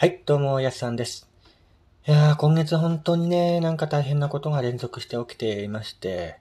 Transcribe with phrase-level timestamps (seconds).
[0.00, 1.28] はい、どうも、やすさんです。
[2.08, 6.38] いやー、今月本当にね、なんか大変なことが連続して起きていまして、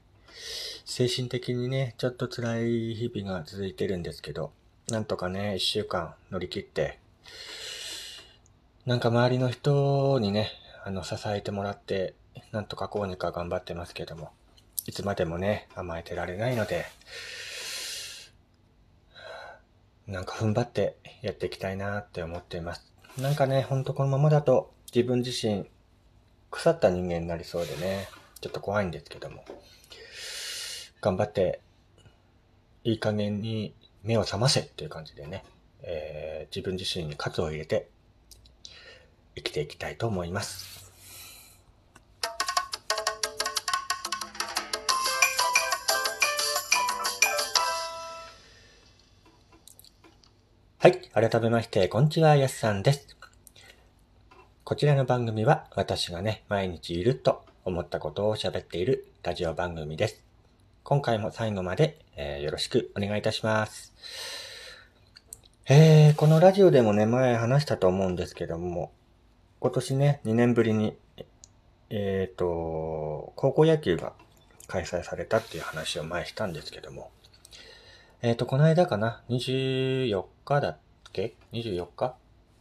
[0.86, 4.54] 精神的にね、ちょっと辛い日々が続いてるんですけど、
[4.88, 7.00] なんとかね、一週間乗り切って、
[8.86, 10.52] なんか周りの人にね、
[10.86, 12.14] あの、支えてもらって、
[12.54, 14.32] なんとかこうにか頑張ってますけども、
[14.88, 16.86] いつまでもね、甘えてられないので、
[20.08, 22.90] なんか踏ん張ってやっていきたいなって思っています。
[23.22, 25.66] なんかね、ほんとこのままだと自分自身
[26.52, 28.08] 腐った人間になりそうでね、
[28.40, 29.44] ちょっと怖いんですけども、
[31.02, 31.60] 頑張って
[32.86, 35.44] いい加減に目を覚ませっていう感じでね、
[35.84, 37.90] えー自分自身に喝を入れて
[39.36, 40.79] 生きていきたいと思います。
[50.90, 51.30] はい。
[51.30, 53.16] 改めまして、こんにちは、やすさんです。
[54.64, 60.24] こちらの番組は、私がね、毎日いると思ったことを喋っているラジオ番組です。
[60.84, 63.94] 今回も最後まで、えーよろしくお願いいたします。
[65.68, 68.92] えー、このラジオでもね、前話したと思うんですけども、
[69.60, 70.98] 今年ね、2年ぶりに、
[71.92, 74.14] えっ、と、高校野球が
[74.66, 77.12] 開催されたっていう話を前したんですけども、
[78.22, 80.78] えっ、と、この間かな ?24 日だっ
[81.12, 82.16] け ?24 日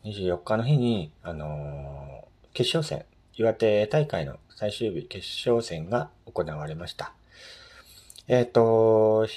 [0.04, 7.12] ?24 日の日に、あのー決勝戦、岩手大会の最終日、決勝戦が行われました。
[8.26, 9.28] えっ、と、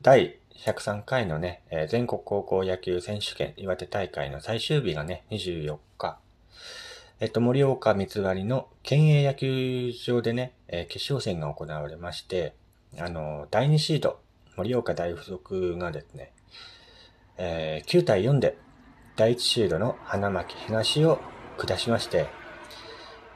[0.00, 6.18] 第103回のね、えー全国高校野球選手権岩手大会の最終日がね、24日。
[7.20, 12.54] えっと、盛岡三つ割の県営野球場でね、え決勝戦が行われまして、
[12.96, 14.20] あの、第2シード、
[14.56, 16.32] 盛岡大附属がですね、
[17.38, 18.58] えー9対4で
[19.16, 21.20] 第1シードの花巻東を
[21.56, 22.26] 下しまして、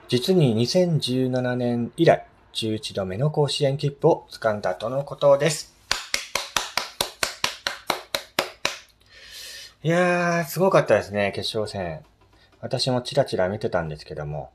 [0.09, 5.75] 実に2017年以来11度目の甲子園切符を掴んだとのことです。
[9.82, 12.05] いやー、すごかったですね、決勝戦。
[12.60, 14.50] 私もチラチラ見てたんですけども、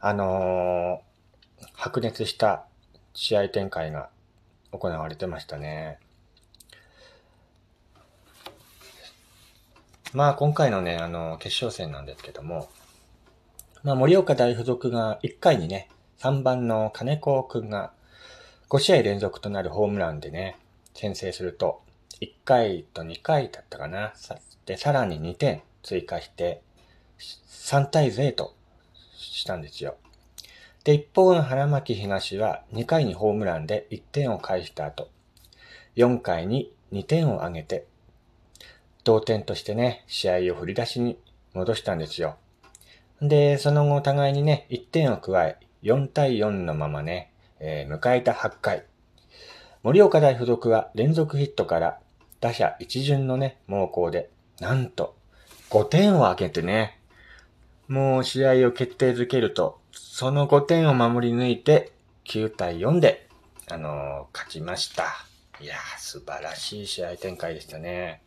[0.00, 1.10] あのー
[1.74, 2.64] 白熱した
[3.14, 4.08] 試合展開が
[4.72, 5.98] 行われてましたね。
[10.12, 12.68] まあ今回のね、あの、決勝戦なんですけども、
[13.84, 15.88] まあ盛岡大附属が1回にね、
[16.18, 17.92] 3番の金子くんが
[18.68, 20.58] 5試合連続となるホームランでね、
[20.94, 21.82] 先制すると、
[22.20, 24.12] 1回と2回だったかな。
[24.66, 26.62] で、さらに2点追加して、
[27.18, 28.54] 3対0と
[29.16, 29.96] したんですよ。
[30.82, 35.08] で、一方の花巻東は2回にホームランで1点を返した後、
[35.96, 37.86] 4回に2点を挙げて、
[39.04, 41.18] 同点としてね、試合を振り出しに
[41.54, 42.36] 戻したんですよ。
[43.22, 48.84] で、その後お互いにね、1点を加え、4対4のままね、えー迎えた8回。
[49.82, 51.98] 盛岡大附属は連続ヒットから
[52.40, 54.30] 打者一巡のね、猛攻で、
[54.60, 55.16] なんと
[55.70, 56.98] 5点を挙げてね、
[57.88, 61.92] もう試合を決定づけると、その5点を守り抜いて、
[62.26, 63.28] 9対4で、
[63.70, 65.04] あのー勝ちました。
[65.60, 68.22] いやー、素晴らしい試合展開でしたね。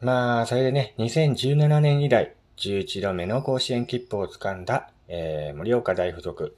[0.00, 6.54] まあ、それでね、2017年以来、11度目の甲子園切符を掴んだ、えー、盛岡大附属。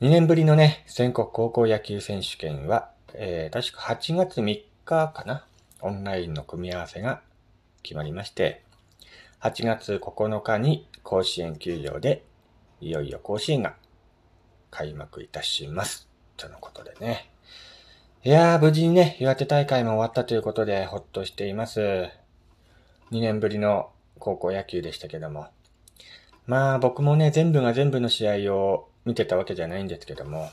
[0.00, 5.44] 2年ぶりのね、全国高校野球選手権は、えー、確か8月3日かな、
[5.80, 7.20] オンラインの組み合わせが
[7.82, 8.62] 決まりまして、
[9.40, 12.22] 8月9日に甲子園球場で、
[12.80, 13.74] いよいよ甲子園が
[14.70, 16.08] 開幕いたします。
[16.36, 17.28] とのことでね。
[18.26, 22.10] いやー、無事にね、岩手大会も終わったということで、ほっとしています。
[23.12, 25.46] 2年ぶりの高校野球でしたけども。
[26.44, 30.50] まあ、僕もね、全部が全部の試合を見てたわけじゃないんですけども、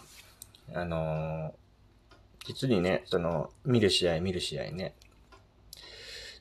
[0.72, 1.52] あのー
[2.46, 4.94] 実にね、その、見る試合、見る試合ね、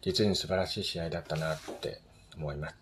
[0.02, 2.02] 実に素晴らしい試合だったなって
[2.36, 2.76] 思います。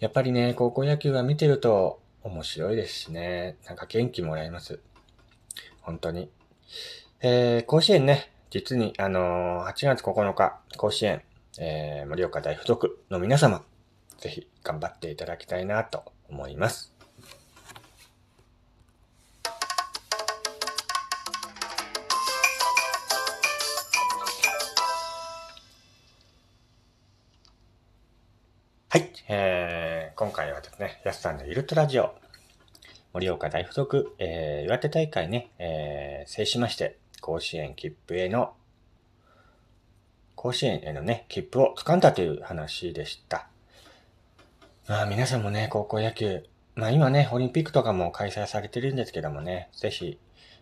[0.00, 4.80] やっぱりね、高校野球は見てると面白いですしね、なんか元気もらえます。
[5.82, 6.28] 本当に。
[7.24, 11.22] えー、甲子園ね、実に、あのー8月9日、甲子園、
[11.56, 13.62] えー、盛岡大附属の皆様、
[14.18, 16.92] ぜひ頑張っていただきたいなと思います。
[28.88, 32.16] はい、えー、今回はですね、やすさんのゆるっとラジオ、
[33.12, 38.52] 盛岡大附属、えー、岩手大会ね、えー、制しまして、甲子園切符への
[40.34, 43.46] 甲子園へのね、切符を掴んだという話でした。
[44.88, 50.18] まあ皆さんもね、高校野球、まあ今ね、オリンピックとかも開催されてるんですけどもね、ぜひ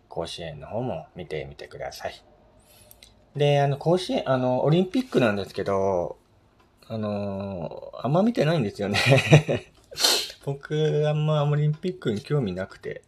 [0.09, 2.23] 甲子園の方も見てみてください。
[3.35, 6.19] で、あの、甲子園、あの、オリンピックなんですけど、
[6.87, 8.99] あのあんま見てないんですよね
[10.45, 13.03] 僕、あんまオリンピックに興味なくて、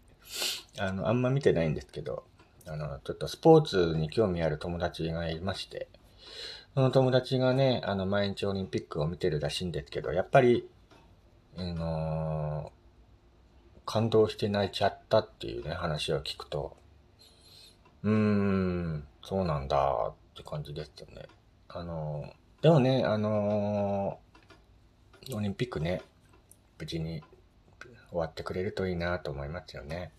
[0.79, 2.25] あの、あんま見てないんですけど、
[2.67, 5.89] あの、ちょっとスポーツに興味ある友達がいまして、
[6.75, 10.69] その友達がね、あの、毎日オリンピックを見てるらしいんですけど、やっぱり、
[11.55, 12.73] あの
[13.85, 16.77] 感動して泣いちゃったっていうね、話を聞くと、
[18.03, 21.27] うーん、そうなんだって感じですよね。
[21.69, 22.33] あの、
[22.63, 24.19] でもね、あの
[25.35, 26.01] オリンピックね、
[26.79, 27.23] 無事に
[28.11, 30.13] 終わってくれるといいなと思いますよね。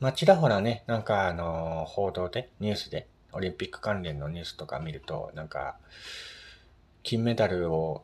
[0.00, 5.76] まあ、ちらほらね、なんかあの報道で、ニュースで、オリンピック関連のニュースとか見ると、なんか、
[7.02, 8.02] 金メダルを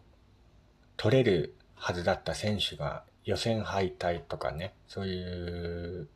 [0.99, 6.09] 取れるはずだった選手が予選敗退とかね、そういう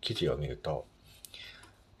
[0.00, 0.86] 記事を見ると、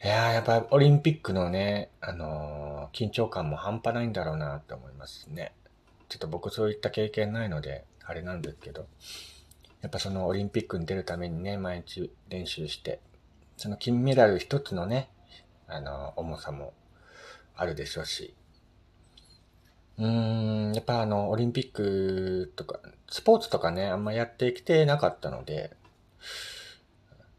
[0.02, 5.52] いや、やっぱオリンピックのね、あのー、緊張感も半端ないんだろうなって思いますね。
[6.08, 8.86] ちょっと僕そういった経験ないので、あれなんですけど、
[9.84, 13.00] やっぱそのオリンピックに出るためにね、毎日練習して、
[13.58, 15.10] その金メダル一つのね、
[15.68, 16.72] あの、重さも
[17.54, 18.34] あるでしょうし、
[19.98, 25.76] うーん、やっぱあの、オリンピックとか、スポーツとかね、あんまやってきてなかったので、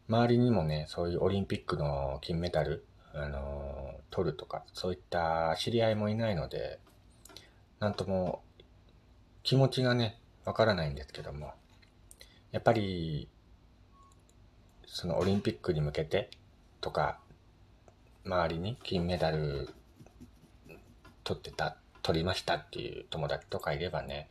[0.08, 6.78] 周りにもね、そういうオリンピックの金メダル、あの、取るとか、そういった知り合いもいないので、
[7.80, 8.44] なんとも
[9.42, 11.52] 気持ちがね、わからないんですけども、
[12.52, 13.28] やっぱり、
[14.86, 16.30] そのオリンピックに向けて
[16.80, 17.18] とか、
[18.24, 19.68] 周りに金メダル
[21.24, 24.28] 取ってた、取りましたっていう友達とかいればね、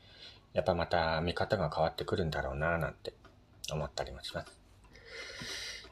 [0.54, 3.14] やっぱまた見方が変わってくるんだろうななんて
[3.72, 4.60] 思ったりもします。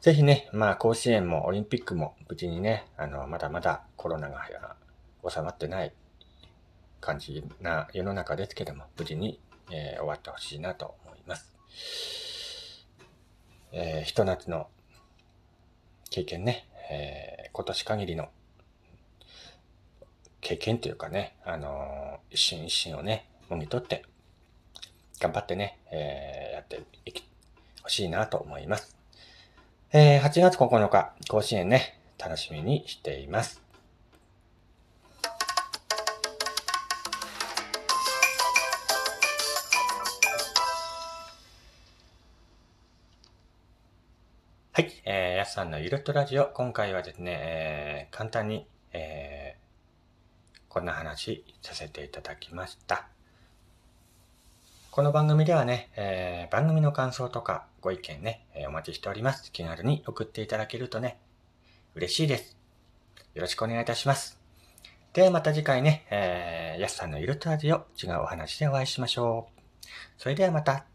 [0.02, 4.42] ぜひね、まあ甲子園もオリンピックも無事にね、あの、まだまだコロナが
[5.30, 5.94] 収まってない
[7.00, 9.40] 感じな世の中ですけども、無事に、
[9.72, 11.53] えー、終わってほしいなと思います。
[13.72, 14.68] えー、ひと夏の
[16.10, 18.30] 経験ね、えー、今年限りの
[20.42, 24.04] 経験というかね、あのー、一瞬一瞬をね、もぎ取って、
[25.20, 27.24] 頑張ってね、えー、やっていき、
[27.82, 28.96] ほしいなと思います。
[29.92, 33.63] えー、8月9日、甲子園ね、楽しみにしています。
[44.76, 53.08] はい、えー、やすさんのゆるっとラジオ、今回はですね、えー、簡単に、えー、こんな話させていただきました。
[54.90, 59.52] この番組ではね、えー、番組の感想とかご意見ね、えー、お待ちしております。
[59.52, 61.20] 気軽に送っていただけるとね、
[61.94, 62.58] 嬉しいです。
[63.36, 64.40] よろしくお願いいたします。
[65.14, 69.62] ではまた次回ね、えー、やすさんのゆるっとラジオ、違うお話でお会いしましょう。
[70.18, 70.86] それではまた。